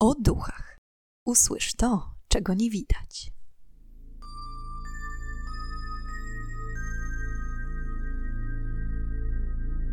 [0.00, 0.78] o duchach.
[1.26, 3.32] Usłysz to, czego nie widać.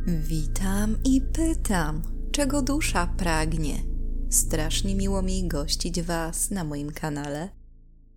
[0.08, 3.84] Witam i pytam, czego dusza pragnie.
[4.30, 7.50] Strasznie miło mi gościć Was na moim kanale.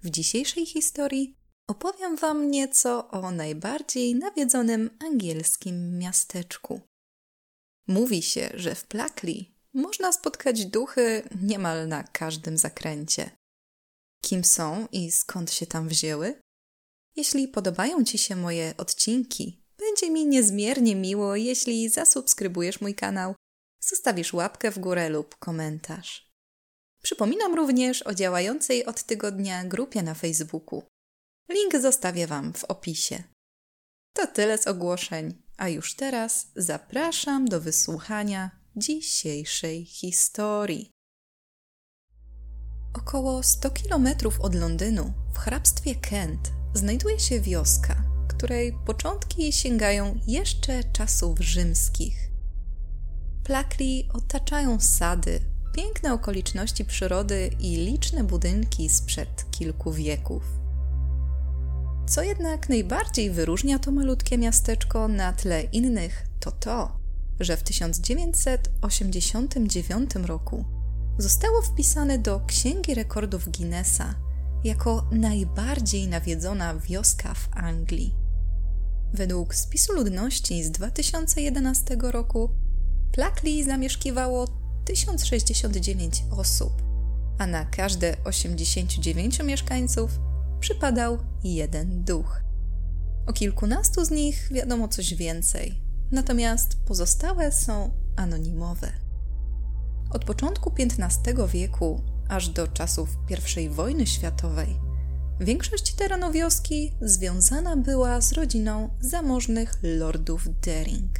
[0.03, 1.37] W dzisiejszej historii
[1.69, 6.81] opowiem Wam nieco o najbardziej nawiedzonym angielskim miasteczku.
[7.89, 13.31] Mówi się, że w Plakli można spotkać duchy niemal na każdym zakręcie.
[14.25, 16.41] Kim są i skąd się tam wzięły?
[17.17, 23.35] Jeśli podobają Ci się moje odcinki, będzie mi niezmiernie miło, jeśli zasubskrybujesz mój kanał,
[23.81, 26.33] zostawisz łapkę w górę lub komentarz.
[27.03, 30.83] Przypominam również o działającej od tygodnia grupie na Facebooku.
[31.49, 33.23] Link zostawię Wam w opisie.
[34.13, 40.91] To tyle z ogłoszeń, a już teraz zapraszam do wysłuchania dzisiejszej historii.
[42.95, 50.85] Około 100 kilometrów od Londynu, w hrabstwie Kent, znajduje się wioska, której początki sięgają jeszcze
[50.85, 52.31] czasów rzymskich.
[53.45, 55.41] Plakli otaczają sady,
[55.75, 60.43] piękne okoliczności przyrody i liczne budynki sprzed kilku wieków.
[62.09, 67.06] Co jednak najbardziej wyróżnia to malutkie miasteczko na tle innych, to to,
[67.41, 70.65] że w 1989 roku
[71.19, 74.15] zostało wpisane do Księgi Rekordów Guinnessa
[74.65, 78.15] jako najbardziej nawiedzona wioska w Anglii.
[79.15, 82.51] Według spisu ludności z 2011 roku
[83.13, 84.47] Plakli zamieszkiwało
[84.85, 86.83] 1069 osób,
[87.39, 90.11] a na każde 89 mieszkańców
[90.61, 92.41] przypadał jeden duch.
[93.27, 98.93] O kilkunastu z nich wiadomo coś więcej, natomiast pozostałe są anonimowe.
[100.11, 103.17] Od początku XV wieku aż do czasów
[103.57, 104.87] I wojny światowej
[105.41, 111.19] większość terenu wioski związana była z rodziną zamożnych lordów Dering.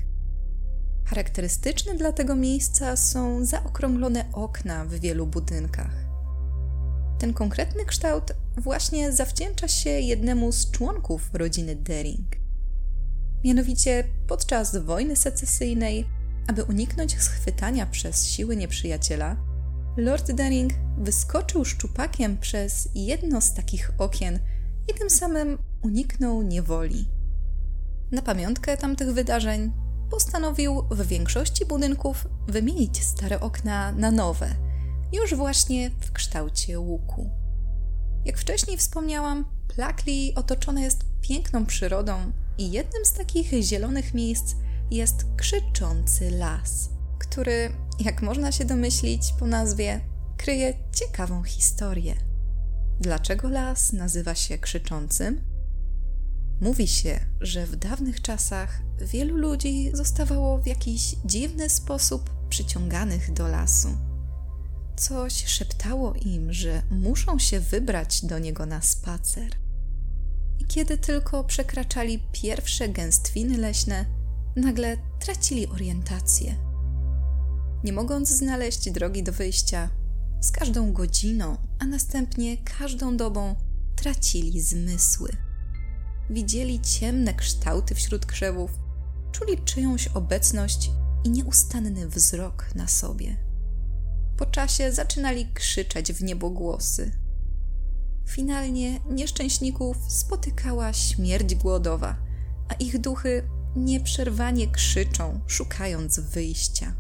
[1.05, 6.07] Charakterystyczne dla tego miejsca są zaokrąglone okna w wielu budynkach.
[7.19, 12.46] Ten konkretny kształt właśnie zawdzięcza się jednemu z członków rodziny Dering.
[13.47, 16.07] Mianowicie podczas wojny secesyjnej,
[16.47, 19.37] aby uniknąć schwytania przez siły nieprzyjaciela,
[19.97, 24.39] Lord Dering wyskoczył szczupakiem przez jedno z takich okien
[24.89, 27.09] i tym samym uniknął niewoli.
[28.13, 29.73] Na pamiątkę tamtych wydarzeń
[30.11, 34.55] postanowił w większości budynków wymienić stare okna na nowe,
[35.13, 37.31] już właśnie w kształcie łuku.
[38.25, 44.55] Jak wcześniej wspomniałam, Plakli otoczone jest piękną przyrodą i jednym z takich zielonych miejsc
[44.91, 50.01] jest krzyczący las, który, jak można się domyślić po nazwie,
[50.37, 52.15] kryje ciekawą historię.
[53.01, 55.41] Dlaczego las nazywa się krzyczącym?
[56.61, 63.49] Mówi się, że w dawnych czasach wielu ludzi zostawało w jakiś dziwny sposób przyciąganych do
[63.49, 63.89] lasu.
[64.97, 69.66] Coś szeptało im, że muszą się wybrać do niego na spacer.
[70.59, 74.05] I kiedy tylko przekraczali pierwsze gęstwiny leśne,
[74.57, 76.55] nagle tracili orientację.
[77.85, 79.91] Nie mogąc znaleźć drogi do wyjścia,
[80.41, 83.57] z każdą godziną, a następnie każdą dobą
[83.97, 85.31] tracili zmysły.
[86.31, 88.71] Widzieli ciemne kształty wśród krzewów,
[89.33, 90.91] czuli czyjąś obecność
[91.25, 93.37] i nieustanny wzrok na sobie.
[94.37, 97.13] Po czasie zaczynali krzyczeć w niebogłosy.
[98.27, 102.17] Finalnie nieszczęśników spotykała śmierć głodowa,
[102.69, 106.95] a ich duchy nieprzerwanie krzyczą, szukając wyjścia.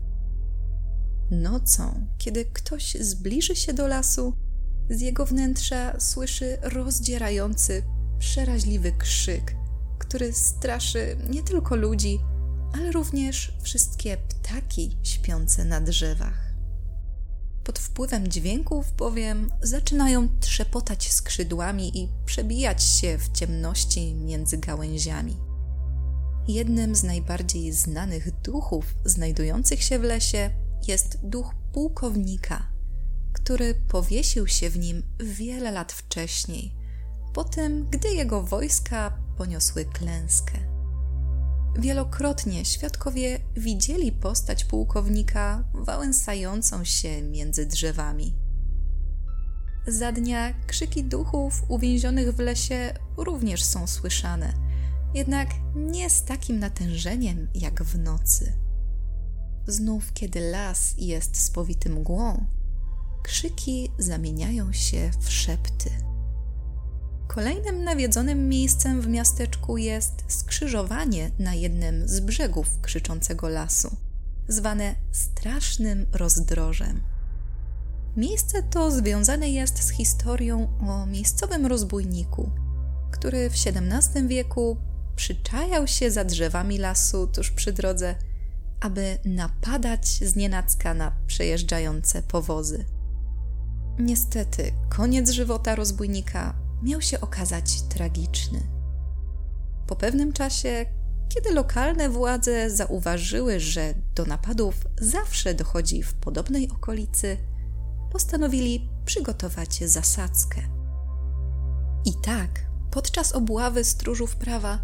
[1.30, 4.32] Nocą, kiedy ktoś zbliży się do lasu,
[4.90, 7.82] z jego wnętrza słyszy rozdzierający,
[8.18, 9.56] przeraźliwy krzyk,
[9.98, 12.18] który straszy nie tylko ludzi,
[12.72, 16.45] ale również wszystkie ptaki śpiące na drzewach.
[17.66, 25.36] Pod wpływem dźwięków bowiem zaczynają trzepotać skrzydłami i przebijać się w ciemności między gałęziami.
[26.48, 30.50] Jednym z najbardziej znanych duchów znajdujących się w lesie
[30.88, 32.72] jest duch pułkownika,
[33.32, 36.74] który powiesił się w nim wiele lat wcześniej,
[37.34, 40.75] po tym, gdy jego wojska poniosły klęskę.
[41.78, 48.34] Wielokrotnie świadkowie widzieli postać pułkownika wałęsającą się między drzewami.
[49.86, 54.52] Za dnia krzyki duchów uwięzionych w lesie również są słyszane,
[55.14, 58.52] jednak nie z takim natężeniem jak w nocy.
[59.66, 62.46] Znów, kiedy las jest spowity mgłą,
[63.22, 65.90] krzyki zamieniają się w szepty.
[67.28, 73.96] Kolejnym nawiedzonym miejscem w miasteczku jest skrzyżowanie na jednym z brzegów krzyczącego lasu,
[74.48, 77.00] zwane strasznym rozdrożem.
[78.16, 82.50] Miejsce to związane jest z historią o miejscowym rozbójniku,
[83.10, 84.76] który w XVII wieku
[85.16, 88.14] przyczajał się za drzewami lasu tuż przy drodze,
[88.80, 92.84] aby napadać znienacka na przejeżdżające powozy.
[93.98, 98.60] Niestety, koniec żywota rozbójnika miał się okazać tragiczny.
[99.86, 100.86] Po pewnym czasie,
[101.28, 107.36] kiedy lokalne władze zauważyły, że do napadów zawsze dochodzi w podobnej okolicy,
[108.12, 110.60] postanowili przygotować zasadzkę.
[112.04, 114.78] I tak, podczas obławy stróżów prawa,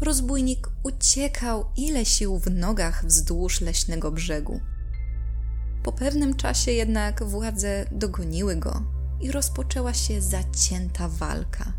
[0.00, 4.60] rozbójnik uciekał ile sił w nogach wzdłuż leśnego brzegu.
[5.82, 11.72] Po pewnym czasie jednak władze dogoniły go i rozpoczęła się zacięta walka.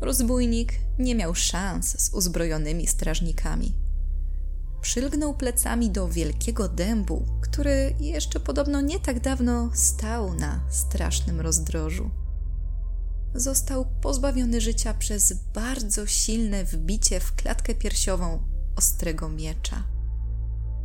[0.00, 3.74] Rozbójnik nie miał szans z uzbrojonymi strażnikami.
[4.80, 12.10] Przylgnął plecami do wielkiego dębu, który jeszcze podobno nie tak dawno stał na strasznym rozdrożu.
[13.34, 18.42] Został pozbawiony życia przez bardzo silne wbicie w klatkę piersiową
[18.76, 19.84] ostrego miecza.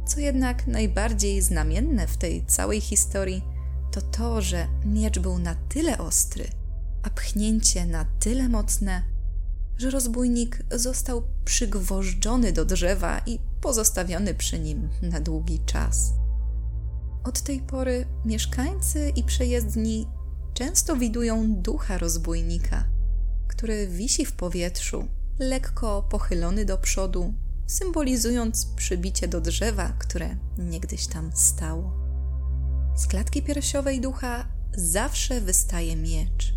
[0.06, 3.44] Co jednak najbardziej znamienne w tej całej historii,
[3.92, 6.48] to to, że miecz był na tyle ostry,
[7.04, 9.04] a pchnięcie na tyle mocne,
[9.78, 16.14] że rozbójnik został przygwożdżony do drzewa i pozostawiony przy nim na długi czas.
[17.24, 20.08] Od tej pory mieszkańcy i przejezdni
[20.54, 22.84] często widują ducha rozbójnika,
[23.48, 25.08] który wisi w powietrzu,
[25.40, 27.34] lekko pochylony do przodu,
[27.68, 32.01] symbolizując przybicie do drzewa, które niegdyś tam stało.
[32.96, 36.54] Z klatki piersiowej ducha zawsze wystaje miecz.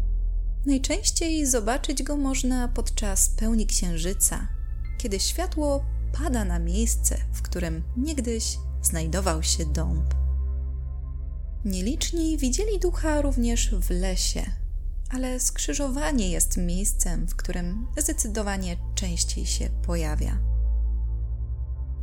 [0.67, 4.49] Najczęściej zobaczyć go można podczas pełni księżyca,
[4.99, 5.85] kiedy światło
[6.19, 10.15] pada na miejsce, w którym niegdyś znajdował się dąb.
[11.65, 14.43] Nieliczni widzieli ducha również w lesie,
[15.11, 20.39] ale skrzyżowanie jest miejscem, w którym zdecydowanie częściej się pojawia.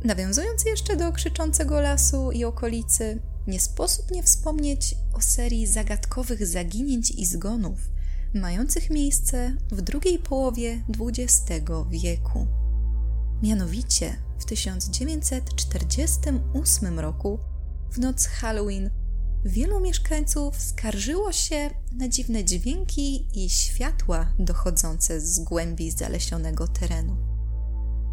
[0.04, 7.10] Nawiązując jeszcze do krzyczącego lasu i okolicy, nie sposób nie wspomnieć o serii zagadkowych zaginięć
[7.10, 7.90] i zgonów,
[8.34, 11.44] mających miejsce w drugiej połowie XX
[11.90, 12.46] wieku.
[13.42, 17.38] Mianowicie w 1948 roku,
[17.92, 18.90] w noc Halloween,
[19.44, 27.16] wielu mieszkańców skarżyło się na dziwne dźwięki i światła dochodzące z głębi zalesionego terenu.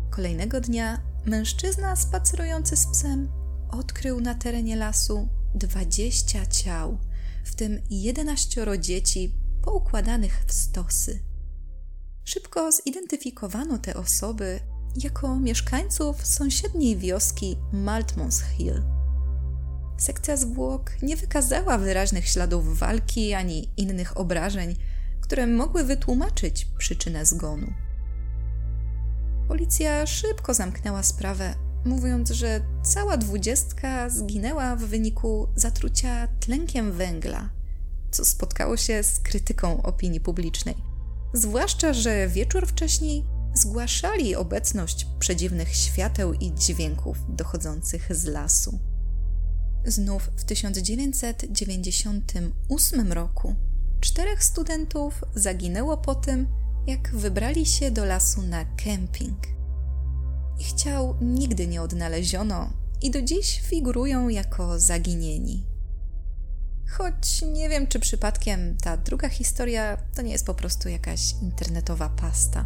[0.10, 3.39] Kolejnego dnia mężczyzna spacerujący z psem
[3.72, 6.98] odkrył na terenie lasu 20 ciał,
[7.44, 11.20] w tym 11 dzieci poukładanych w stosy.
[12.24, 14.60] Szybko zidentyfikowano te osoby
[15.04, 18.84] jako mieszkańców sąsiedniej wioski Maltmans Hill.
[19.98, 24.76] Sekcja zwłok nie wykazała wyraźnych śladów walki ani innych obrażeń,
[25.22, 27.74] które mogły wytłumaczyć przyczynę zgonu.
[29.48, 31.56] Policja szybko zamknęła sprawę,
[31.86, 37.50] mówiąc, że cała dwudziestka zginęła w wyniku zatrucia tlenkiem węgla,
[38.12, 40.76] co spotkało się z krytyką opinii publicznej.
[41.34, 48.80] Zwłaszcza, że wieczór wcześniej zgłaszali obecność przedziwnych świateł i dźwięków dochodzących z lasu.
[49.86, 53.56] Znów w 1998 roku
[54.02, 56.48] czterech studentów zaginęło po tym,
[56.88, 59.59] jak wybrali się do lasu na kemping.
[60.60, 62.70] Ich ciał nigdy nie odnaleziono
[63.02, 65.66] i do dziś figurują jako zaginieni.
[66.90, 72.10] Choć nie wiem, czy przypadkiem ta druga historia to nie jest po prostu jakaś internetowa
[72.10, 72.66] pasta.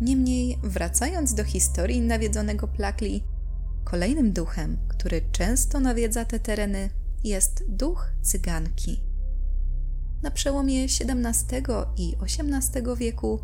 [0.00, 3.24] Niemniej, wracając do historii nawiedzonego Plakli,
[3.84, 6.90] kolejnym duchem, który często nawiedza te tereny,
[7.24, 9.00] jest duch cyganki.
[10.22, 11.62] Na przełomie XVII
[11.96, 13.40] i XVIII wieku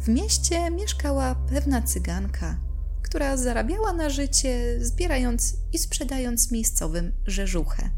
[0.00, 2.67] w mieście mieszkała pewna cyganka,
[3.02, 7.90] która zarabiała na życie zbierając i sprzedając miejscowym rzeżuchę.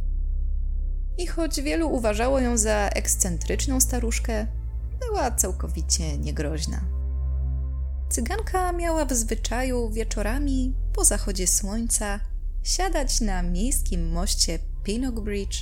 [1.19, 4.47] I choć wielu uważało ją za ekscentryczną staruszkę,
[5.01, 6.81] była całkowicie niegroźna.
[8.11, 12.21] Cyganka miała w zwyczaju wieczorami po zachodzie słońca
[12.63, 15.57] siadać na miejskim moście Pinnock Bridge,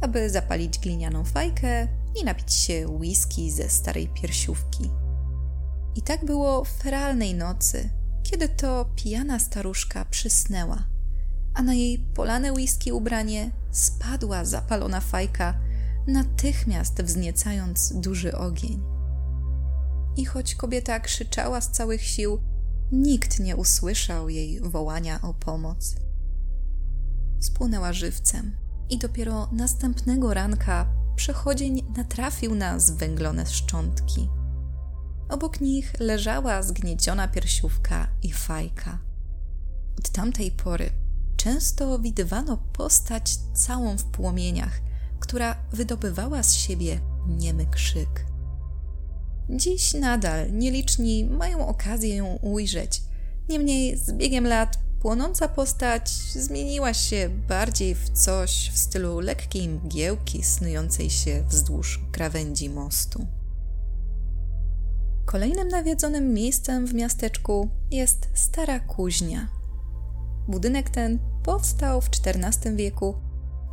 [0.00, 1.88] aby zapalić glinianą fajkę
[2.20, 4.90] i napić się whisky ze starej piersiówki.
[5.96, 7.90] I tak było w feralnej nocy,
[8.24, 10.84] kiedy to pijana staruszka przysnęła,
[11.54, 15.54] a na jej polane whisky ubranie spadła zapalona fajka,
[16.06, 18.82] natychmiast wzniecając duży ogień.
[20.16, 22.38] I choć kobieta krzyczała z całych sił,
[22.92, 25.96] nikt nie usłyszał jej wołania o pomoc.
[27.40, 28.56] Spłonęła żywcem
[28.90, 34.28] i dopiero następnego ranka przechodzień natrafił na zwęglone szczątki.
[35.28, 38.98] Obok nich leżała zgnieciona piersiówka i fajka.
[39.98, 40.90] Od tamtej pory
[41.36, 44.80] często widywano postać całą w płomieniach,
[45.20, 48.26] która wydobywała z siebie niemy krzyk.
[49.50, 53.02] Dziś nadal nieliczni mają okazję ją ujrzeć.
[53.48, 60.42] Niemniej z biegiem lat płonąca postać zmieniła się bardziej w coś w stylu lekkiej mgiełki
[60.42, 63.26] snującej się wzdłuż krawędzi mostu.
[65.26, 69.48] Kolejnym nawiedzonym miejscem w miasteczku jest Stara Kuźnia.
[70.48, 73.14] Budynek ten powstał w XIV wieku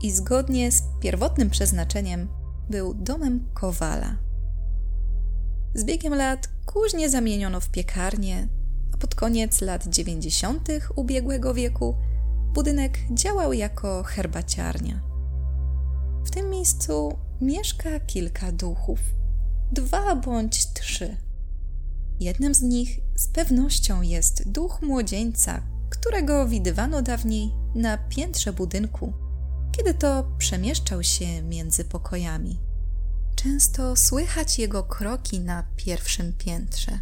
[0.01, 2.27] i zgodnie z pierwotnym przeznaczeniem
[2.69, 4.15] był domem kowala.
[5.73, 8.47] Z biegiem lat kuźnię zamieniono w piekarnię,
[8.93, 10.69] a pod koniec lat 90.
[10.95, 11.95] ubiegłego wieku
[12.53, 15.01] budynek działał jako herbaciarnia.
[16.25, 18.99] W tym miejscu mieszka kilka duchów,
[19.71, 21.17] dwa bądź trzy.
[22.21, 29.13] Jednym z nich z pewnością jest duch młodzieńca, którego widywano dawniej na piętrze budynku,
[29.71, 32.59] kiedy to przemieszczał się między pokojami.
[33.35, 36.99] Często słychać jego kroki na pierwszym piętrze.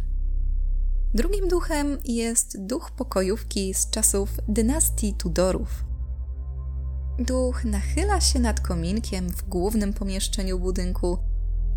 [1.14, 5.84] Drugim duchem jest duch pokojówki z czasów dynastii Tudorów.
[7.18, 11.18] Duch nachyla się nad kominkiem w głównym pomieszczeniu budynku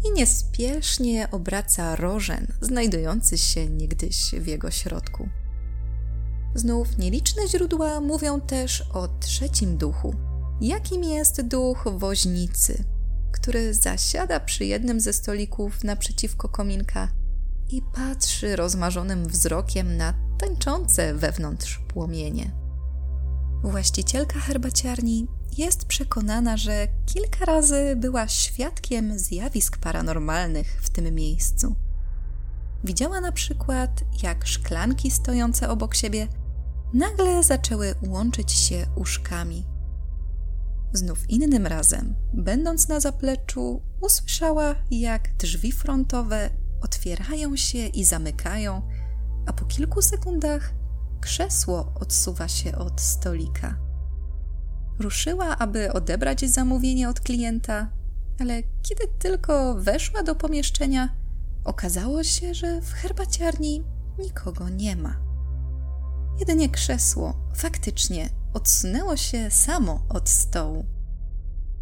[0.04, 5.30] i niespiesznie obraca rożen znajdujący się niegdyś w jego środku.
[6.56, 10.16] Znów nieliczne źródła mówią też o trzecim duchu,
[10.62, 12.84] jakim jest duch woźnicy,
[13.32, 17.08] który zasiada przy jednym ze stolików naprzeciwko kominka
[17.70, 22.52] i patrzy rozmarzonym wzrokiem na tańczące wewnątrz płomienie.
[23.64, 31.76] Właścicielka herbaciarni jest przekonana, że kilka razy była świadkiem zjawisk paranormalnych w tym miejscu.
[32.84, 36.28] Widziała na przykład, jak szklanki stojące obok siebie
[36.94, 39.66] nagle zaczęły łączyć się uszkami.
[40.94, 46.50] Znów innym razem, będąc na zapleczu, usłyszała, jak drzwi frontowe
[46.82, 48.82] otwierają się i zamykają,
[49.46, 50.74] a po kilku sekundach
[51.22, 53.83] krzesło odsuwa się od stolika.
[55.00, 57.90] Ruszyła, aby odebrać zamówienie od klienta,
[58.40, 61.10] ale kiedy tylko weszła do pomieszczenia,
[61.64, 63.84] okazało się, że w herbaciarni
[64.20, 65.16] nikogo nie ma.
[66.40, 70.86] Jedynie krzesło faktycznie odsunęło się samo od stołu.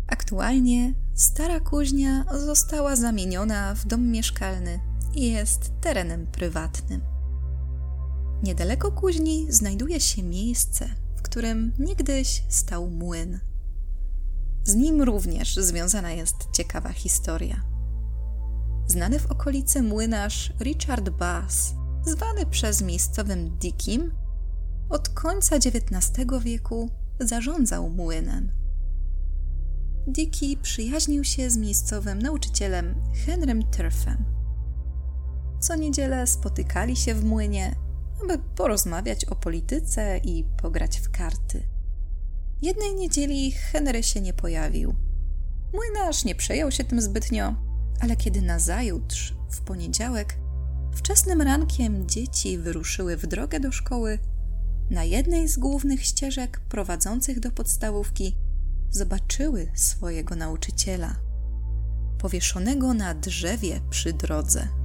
[0.08, 4.80] Aktualnie stara kuźnia została zamieniona w dom mieszkalny
[5.16, 7.02] i jest terenem prywatnym.
[8.44, 10.90] Niedaleko kuźni znajduje się miejsce,
[11.22, 13.40] w którym niegdyś stał młyn.
[14.64, 17.62] Z nim również związana jest ciekawa historia.
[18.88, 21.74] Znany w okolicy młynarz Richard Bass,
[22.06, 24.12] zwany przez miejscowym Dickim,
[24.90, 28.52] od końca XIX wieku zarządzał młynem.
[30.08, 34.26] Dicky przyjaźnił się z miejscowym nauczycielem Henrym Turfem.
[35.60, 37.76] Co niedzielę spotykali się w młynie,
[38.24, 41.64] aby porozmawiać o polityce i pograć w karty.
[42.62, 44.96] Jednej niedzieli Henry się nie pojawił.
[45.74, 47.56] Młynarz nie przejął się tym zbytnio,
[48.00, 50.38] ale kiedy nazajutrz, w poniedziałek,
[50.96, 54.20] wczesnym rankiem dzieci wyruszyły w drogę do szkoły,
[54.90, 58.36] na jednej z głównych ścieżek prowadzących do podstawówki
[58.90, 61.16] zobaczyły swojego nauczyciela,
[62.18, 64.81] powieszonego na drzewie przy drodze.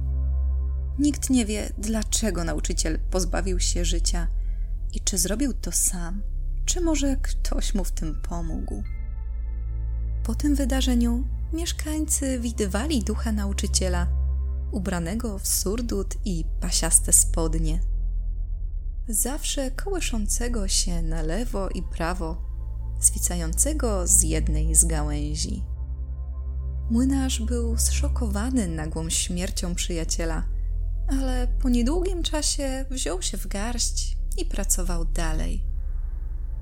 [0.99, 4.27] Nikt nie wie, dlaczego nauczyciel pozbawił się życia
[4.93, 6.21] i czy zrobił to sam,
[6.65, 8.83] czy może ktoś mu w tym pomógł.
[10.23, 14.07] Po tym wydarzeniu mieszkańcy widywali ducha nauczyciela,
[14.71, 17.79] ubranego w surdut i pasiaste spodnie
[19.09, 22.37] zawsze kołyszącego się na lewo i prawo,
[22.99, 25.63] swicającego z jednej z gałęzi.
[26.89, 30.43] Młynarz był zszokowany nagłą śmiercią przyjaciela,
[31.07, 35.63] ale po niedługim czasie wziął się w garść i pracował dalej.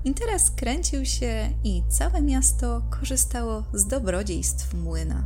[0.04, 5.24] Interes kręcił się i całe miasto korzystało z dobrodziejstw młyna.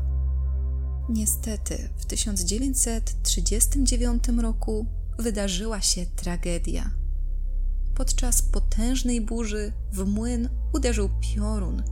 [1.09, 4.87] Niestety, w 1939 roku
[5.19, 7.01] wydarzyła się tragedia
[8.01, 11.83] podczas potężnej burzy w młyn uderzył piorun,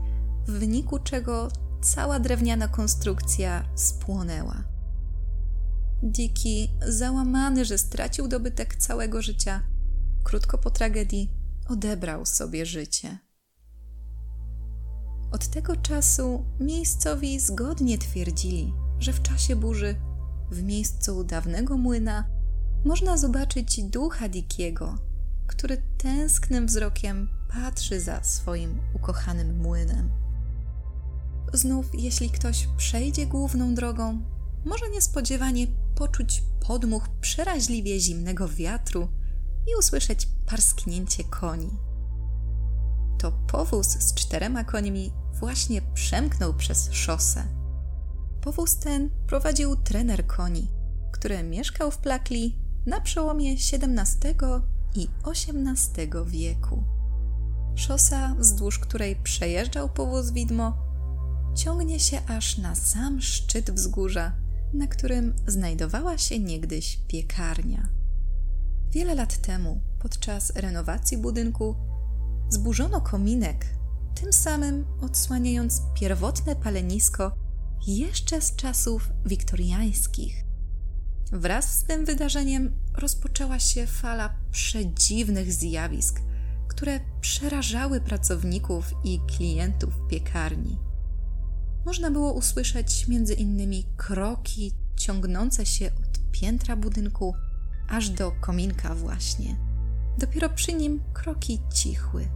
[0.46, 1.48] w wyniku czego
[1.82, 4.64] cała drewniana konstrukcja spłonęła.
[6.02, 9.62] Dicky, załamany, że stracił dobytek całego życia,
[10.24, 11.30] krótko po tragedii
[11.68, 13.18] odebrał sobie życie.
[15.32, 19.94] Od tego czasu miejscowi zgodnie twierdzili, że w czasie burzy
[20.50, 22.24] w miejscu dawnego młyna
[22.84, 24.98] można zobaczyć ducha Dikiego,
[25.46, 30.10] który tęsknym wzrokiem patrzy za swoim ukochanym młynem.
[31.52, 34.20] Znów, jeśli ktoś przejdzie główną drogą,
[34.64, 35.66] może niespodziewanie
[35.98, 39.08] poczuć podmuch przeraźliwie zimnego wiatru
[39.66, 41.70] i usłyszeć parsknięcie koni.
[43.18, 47.44] To powóz z czterema końmi właśnie przemknął przez szosę.
[48.40, 50.70] Powóz ten prowadził trener koni,
[51.12, 54.34] który mieszkał w Plakli na przełomie XVII
[54.94, 56.84] i XVIII wieku.
[57.74, 60.76] Szosa, wzdłuż której przejeżdżał powóz widmo,
[61.54, 64.32] ciągnie się aż na sam szczyt wzgórza,
[64.74, 67.88] na którym znajdowała się niegdyś piekarnia.
[68.90, 71.74] Wiele lat temu, podczas renowacji budynku,
[72.48, 73.66] zburzono kominek,
[74.20, 77.32] tym samym odsłaniając pierwotne palenisko
[77.86, 80.44] jeszcze z czasów wiktoriańskich.
[81.32, 86.20] Wraz z tym wydarzeniem rozpoczęła się fala przedziwnych zjawisk,
[86.68, 90.87] które przerażały pracowników i klientów piekarni.
[91.88, 97.34] Można było usłyszeć między innymi kroki ciągnące się od piętra budynku
[97.88, 99.56] aż do kominka właśnie.
[100.18, 102.28] Dopiero przy nim kroki cichły.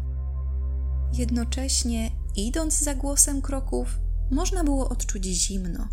[1.12, 5.88] Jednocześnie, idąc za głosem kroków, można było odczuć zimno,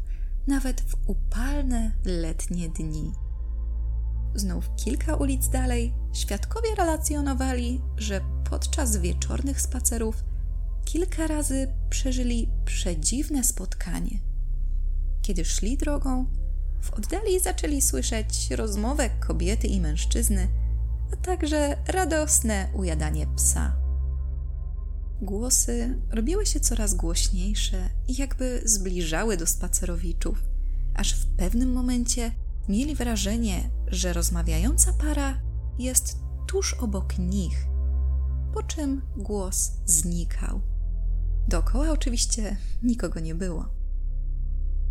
[0.48, 3.12] nawet w upalne letnie dni.
[4.36, 10.29] Znów kilka ulic dalej świadkowie relacjonowali, że podczas wieczornych spacerów
[10.92, 14.20] kilka razy przeżyli przedziwne spotkanie.
[15.22, 16.26] Kiedy szli drogą,
[16.82, 20.48] w oddali zaczęli słyszeć rozmowę kobiety i mężczyzny,
[21.14, 23.76] a także radosne ujadanie psa.
[25.22, 30.44] Głosy robiły się coraz głośniejsze i jakby zbliżały do spacerowiczów,
[30.96, 32.32] aż w pewnym momencie
[32.70, 35.42] mieli wrażenie, że rozmawiająca para
[35.80, 37.66] jest tuż obok nich,
[38.54, 40.69] po czym głos znikał.
[41.50, 43.66] Dookoła oczywiście nikogo nie było.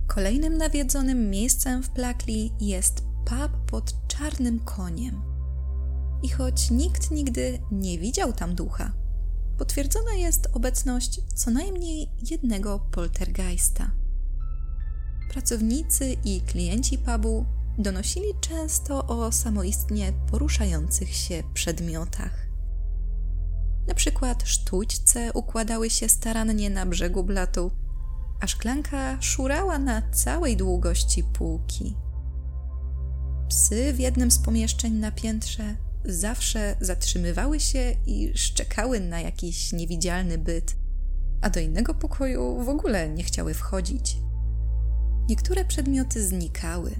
[0.06, 5.22] Kolejnym nawiedzonym miejscem w Plakli jest pub pod czarnym koniem.
[6.22, 8.92] I choć nikt nigdy nie widział tam ducha,
[9.58, 13.90] potwierdzona jest obecność co najmniej jednego poltergeista.
[15.30, 17.46] Pracownicy i klienci pubu
[17.78, 22.47] donosili często o samoistnie poruszających się przedmiotach.
[23.88, 27.70] Na przykład sztućce układały się starannie na brzegu blatu,
[28.40, 31.96] a szklanka szurała na całej długości półki.
[33.48, 40.38] Psy w jednym z pomieszczeń na piętrze zawsze zatrzymywały się i szczekały na jakiś niewidzialny
[40.38, 40.76] byt,
[41.40, 44.16] a do innego pokoju w ogóle nie chciały wchodzić.
[45.28, 46.94] Niektóre przedmioty znikały,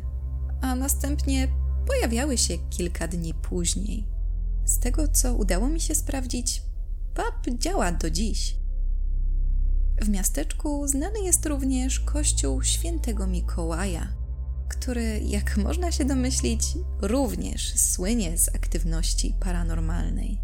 [0.61, 1.49] a następnie
[1.87, 4.07] pojawiały się kilka dni później.
[4.65, 6.68] Z tego, co udało mi się sprawdzić,
[7.19, 8.57] pub działa do dziś.
[10.01, 14.09] W miasteczku znany jest również kościół świętego Mikołaja,
[14.69, 16.63] który, jak można się domyślić,
[17.03, 20.39] również słynie z aktywności paranormalnej.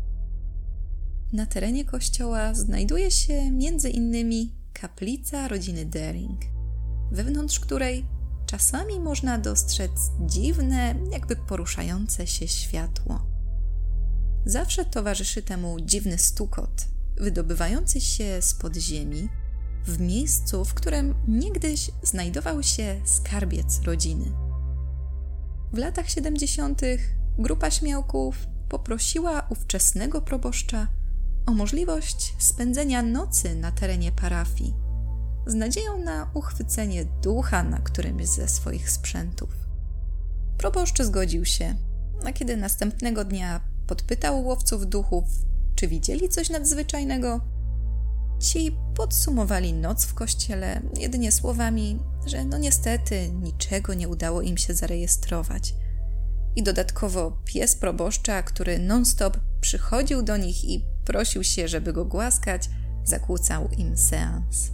[1.33, 6.41] Na terenie kościoła znajduje się między innymi kaplica rodziny Dering,
[7.13, 8.07] wewnątrz której
[8.47, 9.91] czasami można dostrzec
[10.27, 13.34] dziwne, jakby poruszające się światło.
[14.47, 19.29] Zawsze towarzyszy temu dziwny stukot, wydobywający się z podziemi,
[19.85, 24.33] w miejscu, w którym niegdyś znajdował się skarbiec rodziny.
[25.73, 26.81] W latach 70.
[27.39, 30.89] grupa śmiałków poprosiła ówczesnego proboszcza
[31.47, 34.75] o możliwość spędzenia nocy na terenie parafii,
[35.47, 39.51] z nadzieją na uchwycenie ducha na którymś ze swoich sprzętów.
[40.59, 41.75] Proboszcz zgodził się,
[42.25, 45.25] a kiedy następnego dnia podpytał łowców duchów,
[45.75, 47.41] czy widzieli coś nadzwyczajnego,
[48.41, 54.75] Ci podsumowali noc w kościele jedynie słowami, że no niestety niczego nie udało im się
[54.75, 55.75] zarejestrować.
[56.57, 62.71] I dodatkowo pies proboszcza, który non-stop przychodził do nich i prosił się, żeby go głaskać,
[63.05, 64.71] zakłócał im seans.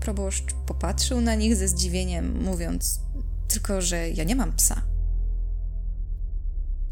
[0.00, 3.00] Proboszcz popatrzył na nich ze zdziwieniem, mówiąc:
[3.48, 4.82] Tylko, że ja nie mam psa.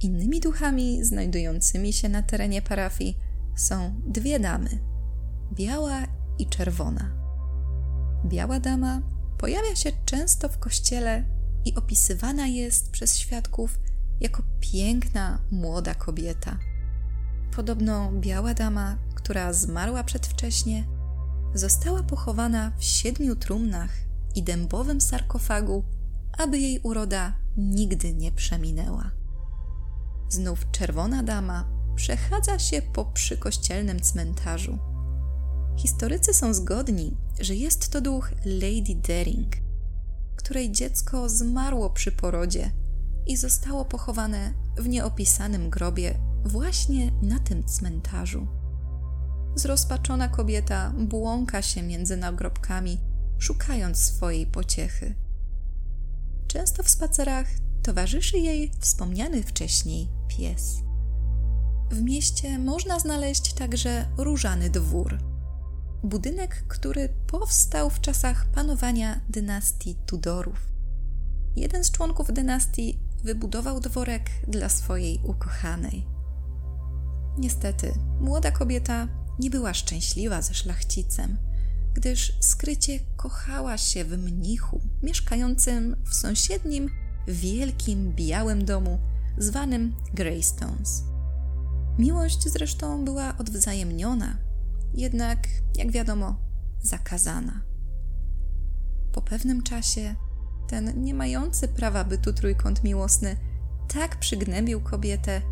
[0.03, 3.19] Innymi duchami znajdującymi się na terenie parafii
[3.57, 4.79] są dwie damy
[5.53, 6.03] biała
[6.38, 7.11] i czerwona.
[8.27, 9.03] Biała dama
[9.38, 11.25] pojawia się często w kościele
[11.65, 13.79] i opisywana jest przez świadków
[14.21, 16.59] jako piękna, młoda kobieta.
[17.57, 20.85] Podobno biała dama, która zmarła przedwcześnie,
[21.55, 23.91] została pochowana w siedmiu trumnach
[24.35, 25.85] i dębowym sarkofagu,
[26.38, 29.21] aby jej uroda nigdy nie przeminęła.
[30.33, 31.64] Znów czerwona dama
[31.95, 34.79] przechadza się po przykościelnym cmentarzu.
[35.77, 39.57] Historycy są zgodni, że jest to duch Lady Daring,
[40.37, 42.71] której dziecko zmarło przy porodzie
[43.27, 48.47] i zostało pochowane w nieopisanym grobie właśnie na tym cmentarzu.
[49.55, 52.99] Zrozpaczona kobieta błąka się między nagrobkami,
[53.38, 55.14] szukając swojej pociechy.
[56.47, 57.47] Często w spacerach
[57.83, 60.77] towarzyszy jej wspomniany wcześniej pies.
[61.90, 65.18] W mieście można znaleźć także różany dwór.
[66.03, 70.66] Budynek, który powstał w czasach panowania dynastii Tudorów.
[71.57, 76.07] Jeden z członków dynastii wybudował dworek dla swojej ukochanej.
[77.38, 81.37] Niestety, młoda kobieta nie była szczęśliwa ze szlachcicem,
[81.95, 86.90] gdyż skrycie kochała się w mnichu mieszkającym w sąsiednim
[87.28, 88.98] wielkim białym domu
[89.38, 91.04] zwanym Greystones.
[91.98, 94.37] Miłość zresztą była odwzajemniona,
[94.94, 96.37] jednak, jak wiadomo,
[96.82, 97.62] zakazana.
[99.12, 100.14] Po pewnym czasie
[100.68, 103.37] ten nie mający prawa bytu trójkąt miłosny
[103.94, 105.42] tak przygnębił kobietę,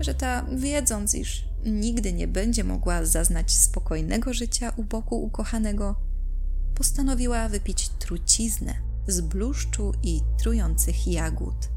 [0.00, 5.94] że ta, wiedząc, iż nigdy nie będzie mogła zaznać spokojnego życia u boku ukochanego,
[6.74, 11.68] postanowiła wypić truciznę z bluszczu i trujących jagód.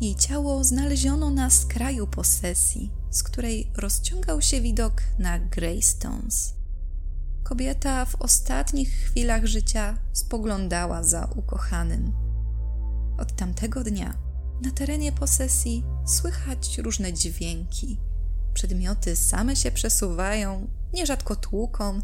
[0.00, 6.54] Jej ciało znaleziono na skraju posesji, z której rozciągał się widok na Greystones.
[7.42, 12.12] Kobieta w ostatnich chwilach życia spoglądała za ukochanym.
[13.18, 14.14] Od tamtego dnia
[14.62, 17.98] na terenie posesji słychać różne dźwięki.
[18.54, 22.00] Przedmioty same się przesuwają, nierzadko tłuką,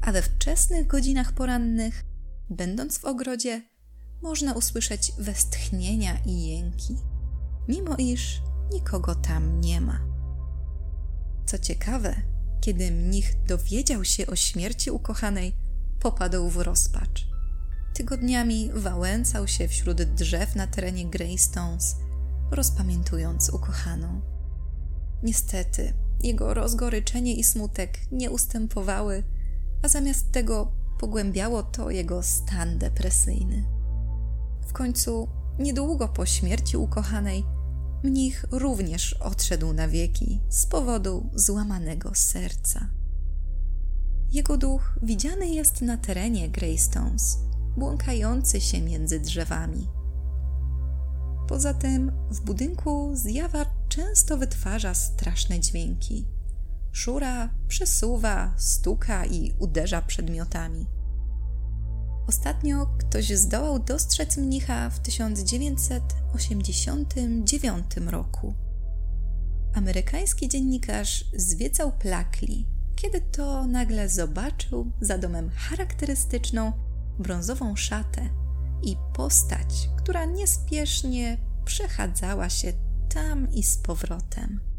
[0.00, 2.04] a we wczesnych godzinach porannych,
[2.50, 3.62] będąc w ogrodzie,
[4.22, 6.96] można usłyszeć westchnienia i jęki,
[7.68, 10.00] mimo iż nikogo tam nie ma.
[11.46, 12.14] Co ciekawe,
[12.60, 15.56] kiedy mnich dowiedział się o śmierci ukochanej,
[16.00, 17.26] popadł w rozpacz.
[17.94, 21.96] Tygodniami wałęcał się wśród drzew na terenie Greystones,
[22.50, 24.20] rozpamiętując ukochaną.
[25.22, 29.24] Niestety, jego rozgoryczenie i smutek nie ustępowały,
[29.82, 33.64] a zamiast tego pogłębiało to jego stan depresyjny.
[34.66, 37.44] W końcu, niedługo po śmierci ukochanej,
[38.04, 42.88] mnich również odszedł na wieki z powodu złamanego serca.
[44.30, 47.38] Jego duch widziany jest na terenie Greystones,
[47.76, 49.88] błąkający się między drzewami.
[51.48, 56.26] Poza tym w budynku zjawa często wytwarza straszne dźwięki.
[56.92, 60.86] Szura, przesuwa, stuka i uderza przedmiotami.
[62.26, 68.54] Ostatnio ktoś zdołał dostrzec mnicha w 1989 roku.
[69.74, 76.72] Amerykański dziennikarz zwiecał plakli, kiedy to nagle zobaczył za domem charakterystyczną
[77.18, 78.28] brązową szatę
[78.82, 82.72] i postać, która niespiesznie przechadzała się
[83.14, 84.69] tam i z powrotem.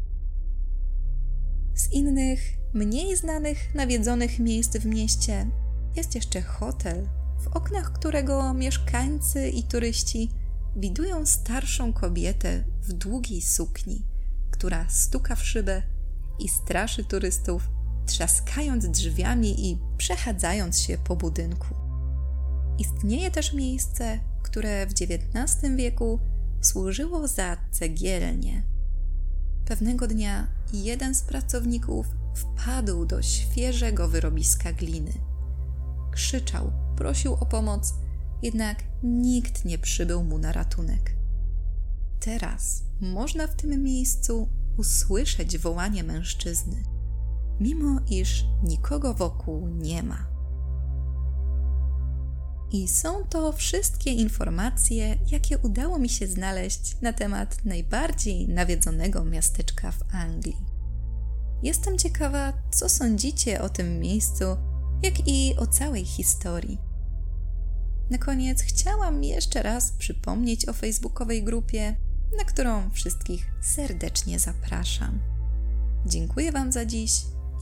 [1.74, 2.40] Z innych,
[2.74, 5.46] mniej znanych, nawiedzonych miejsc w mieście
[5.96, 7.08] jest jeszcze hotel
[7.42, 10.30] w oknach którego mieszkańcy i turyści
[10.76, 14.02] widują starszą kobietę w długiej sukni,
[14.50, 15.82] która stuka w szybę
[16.38, 17.68] i straszy turystów,
[18.06, 21.74] trzaskając drzwiami i przechadzając się po budynku.
[22.78, 26.20] Istnieje też miejsce, które w XIX wieku
[26.60, 28.62] służyło za cegielnię.
[29.64, 35.12] Pewnego dnia jeden z pracowników wpadł do świeżego wyrobiska gliny.
[36.12, 37.94] Krzyczał, prosił o pomoc,
[38.42, 41.16] jednak nikt nie przybył mu na ratunek.
[42.20, 46.82] Teraz można w tym miejscu usłyszeć wołanie mężczyzny,
[47.60, 50.31] mimo iż nikogo wokół nie ma.
[52.72, 59.92] I są to wszystkie informacje, jakie udało mi się znaleźć na temat najbardziej nawiedzonego miasteczka
[59.92, 60.56] w Anglii.
[61.62, 64.44] Jestem ciekawa, co sądzicie o tym miejscu,
[65.02, 66.78] jak i o całej historii.
[68.10, 71.96] Na koniec chciałam jeszcze raz przypomnieć o facebookowej grupie
[72.36, 75.18] na którą wszystkich serdecznie zapraszam.
[76.06, 77.12] Dziękuję Wam za dziś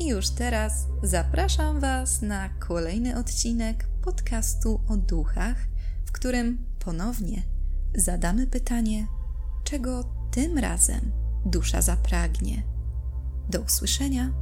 [0.00, 5.56] i już teraz zapraszam Was na kolejny odcinek podcastu o duchach,
[6.06, 7.42] w którym ponownie
[7.94, 9.06] zadamy pytanie,
[9.64, 11.12] czego tym razem
[11.46, 12.62] dusza zapragnie.
[13.48, 14.32] Do usłyszenia